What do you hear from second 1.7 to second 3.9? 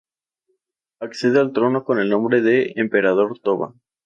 con el nombre de Emperador Toba.